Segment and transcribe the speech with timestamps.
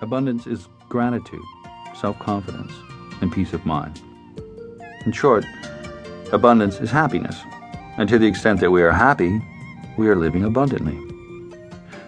[0.00, 1.42] Abundance is gratitude,
[1.94, 2.72] self confidence,
[3.20, 4.00] and peace of mind.
[5.04, 5.44] In short,
[6.32, 7.36] abundance is happiness,
[7.96, 9.40] and to the extent that we are happy,
[9.96, 10.96] we are living abundantly.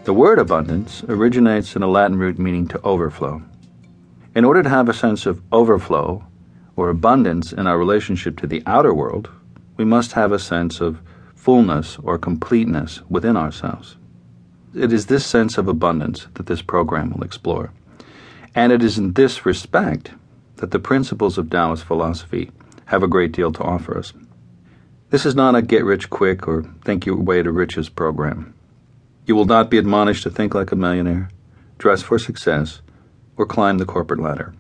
[0.05, 3.43] The word abundance originates in a Latin root meaning to overflow.
[4.37, 6.25] In order to have a sense of overflow
[6.77, 9.29] or abundance in our relationship to the outer world,
[9.77, 11.01] we must have a sense of
[11.35, 13.97] fullness or completeness within ourselves.
[14.75, 17.73] It is this sense of abundance that this program will explore.
[18.55, 20.13] And it is in this respect
[20.57, 22.51] that the principles of Taoist philosophy
[22.87, 24.13] have a great deal to offer us.
[25.11, 28.55] This is not a get rich quick or think your way to riches program.
[29.27, 31.31] You will not be admonished to think like a millionaire,
[31.79, 32.81] dress for success,
[33.37, 34.55] or climb the corporate ladder.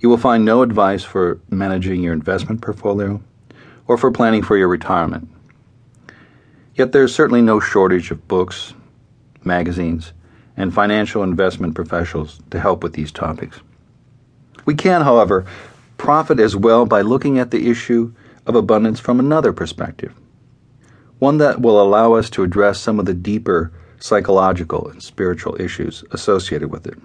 [0.00, 3.22] You will find no advice for managing your investment portfolio
[3.86, 5.28] or for planning for your retirement.
[6.74, 8.72] Yet there is certainly no shortage of books,
[9.44, 10.12] magazines,
[10.60, 13.60] and financial investment professionals to help with these topics.
[14.66, 15.46] We can, however,
[15.96, 18.12] profit as well by looking at the issue
[18.44, 20.12] of abundance from another perspective,
[21.18, 26.04] one that will allow us to address some of the deeper psychological and spiritual issues
[26.10, 26.98] associated with it.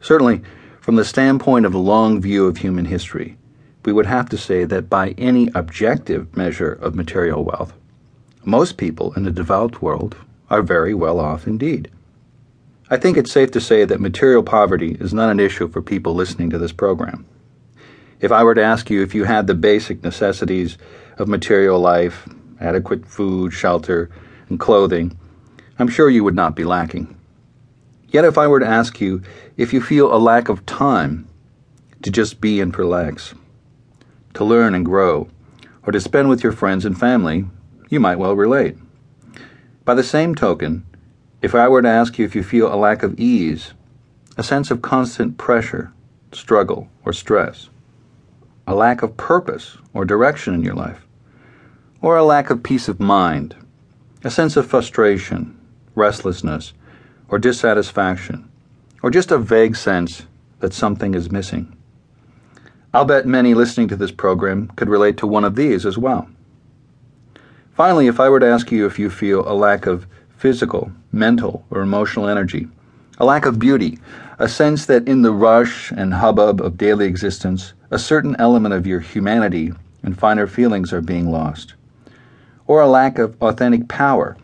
[0.00, 0.42] Certainly,
[0.80, 3.38] from the standpoint of a long view of human history,
[3.86, 7.72] we would have to say that by any objective measure of material wealth,
[8.44, 10.16] most people in the developed world
[10.50, 11.90] are very well off indeed.
[12.90, 16.12] I think it's safe to say that material poverty is not an issue for people
[16.14, 17.24] listening to this program.
[18.20, 20.76] If I were to ask you if you had the basic necessities
[21.16, 22.28] of material life,
[22.60, 24.10] adequate food, shelter,
[24.48, 25.16] and clothing,
[25.78, 27.16] I'm sure you would not be lacking.
[28.08, 29.22] Yet if I were to ask you
[29.56, 31.28] if you feel a lack of time
[32.02, 33.34] to just be and relax,
[34.34, 35.28] to learn and grow,
[35.86, 37.44] or to spend with your friends and family,
[37.88, 38.76] you might well relate.
[39.84, 40.84] By the same token,
[41.40, 43.72] if I were to ask you if you feel a lack of ease,
[44.36, 45.92] a sense of constant pressure,
[46.32, 47.70] struggle, or stress,
[48.66, 51.06] a lack of purpose or direction in your life,
[52.02, 53.56] or a lack of peace of mind,
[54.22, 55.58] a sense of frustration,
[55.94, 56.74] restlessness,
[57.28, 58.50] or dissatisfaction,
[59.02, 60.26] or just a vague sense
[60.60, 61.74] that something is missing.
[62.92, 66.28] I'll bet many listening to this program could relate to one of these as well.
[67.80, 71.64] Finally, if I were to ask you if you feel a lack of physical, mental,
[71.70, 72.68] or emotional energy,
[73.16, 73.98] a lack of beauty,
[74.38, 78.86] a sense that in the rush and hubbub of daily existence, a certain element of
[78.86, 81.72] your humanity and finer feelings are being lost,
[82.66, 84.36] or a lack of authentic power,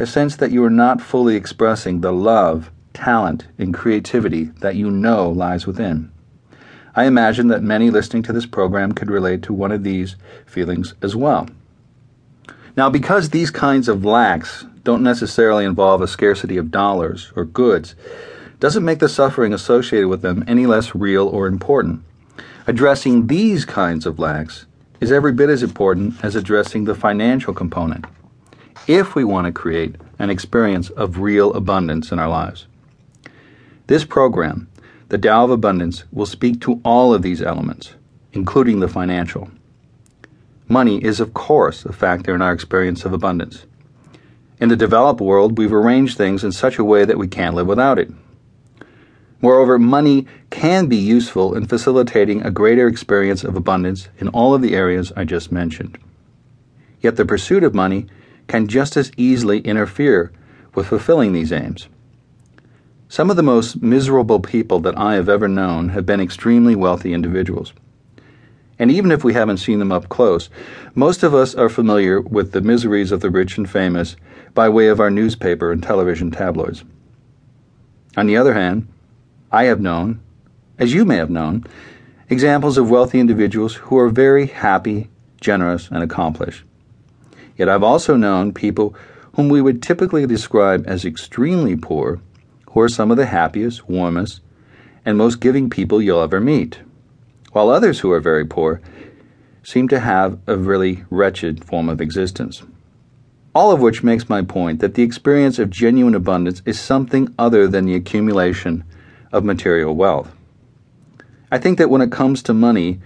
[0.00, 4.90] a sense that you are not fully expressing the love, talent, and creativity that you
[4.90, 6.10] know lies within.
[6.96, 10.94] I imagine that many listening to this program could relate to one of these feelings
[11.02, 11.46] as well.
[12.76, 17.94] Now, because these kinds of lacks don't necessarily involve a scarcity of dollars or goods,
[18.58, 22.02] doesn't make the suffering associated with them any less real or important.
[22.66, 24.66] Addressing these kinds of lacks
[25.00, 28.04] is every bit as important as addressing the financial component
[28.86, 32.66] if we want to create an experience of real abundance in our lives.
[33.86, 34.68] This program,
[35.08, 37.94] the Tao of Abundance, will speak to all of these elements,
[38.32, 39.50] including the financial.
[40.70, 43.66] Money is, of course, a factor in our experience of abundance.
[44.60, 47.66] In the developed world, we've arranged things in such a way that we can't live
[47.66, 48.08] without it.
[49.40, 54.62] Moreover, money can be useful in facilitating a greater experience of abundance in all of
[54.62, 55.98] the areas I just mentioned.
[57.00, 58.06] Yet the pursuit of money
[58.46, 60.30] can just as easily interfere
[60.76, 61.88] with fulfilling these aims.
[63.08, 67.12] Some of the most miserable people that I have ever known have been extremely wealthy
[67.12, 67.72] individuals.
[68.80, 70.48] And even if we haven't seen them up close,
[70.94, 74.16] most of us are familiar with the miseries of the rich and famous
[74.54, 76.82] by way of our newspaper and television tabloids.
[78.16, 78.88] On the other hand,
[79.52, 80.20] I have known,
[80.78, 81.64] as you may have known,
[82.30, 85.10] examples of wealthy individuals who are very happy,
[85.42, 86.64] generous, and accomplished.
[87.58, 88.94] Yet I've also known people
[89.34, 92.22] whom we would typically describe as extremely poor,
[92.70, 94.40] who are some of the happiest, warmest,
[95.04, 96.80] and most giving people you'll ever meet,
[97.52, 98.80] while others who are very poor
[99.62, 102.62] seem to have a really wretched form of existence.
[103.54, 107.66] All of which makes my point that the experience of genuine abundance is something other
[107.66, 108.84] than the accumulation
[109.32, 110.34] of material wealth.
[111.50, 113.00] I think that when it comes to money,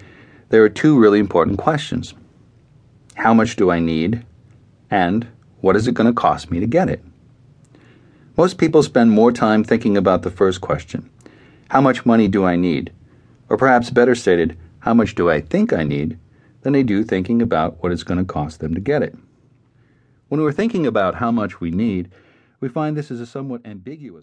[0.51, 2.15] there are two really important questions
[3.15, 4.25] How much do I need?
[4.91, 5.27] And
[5.61, 7.03] what is it going to cost me to get it?
[8.37, 11.09] Most people spend more time thinking about the first question
[11.71, 12.93] How much money do I need?
[13.55, 16.19] Or perhaps better stated, How much do I think I need?
[16.63, 19.15] than they do thinking about what it's going to cost them to get it.
[20.27, 22.11] When we're thinking about how much we need,
[22.59, 24.23] we find this is a somewhat ambiguous